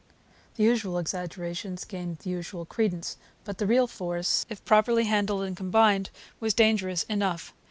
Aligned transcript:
The 0.55 0.63
usual 0.63 0.97
exaggerations 0.97 1.83
gained 1.85 2.17
the 2.17 2.31
usual 2.31 2.65
credence. 2.65 3.17
But 3.43 3.59
the 3.59 3.67
real 3.67 3.85
force, 3.85 4.47
if 4.49 4.65
properly 4.65 5.03
handled 5.03 5.43
and 5.43 5.55
combined, 5.55 6.09
was 6.39 6.55
dangerous 6.55 7.03
enough. 7.03 7.53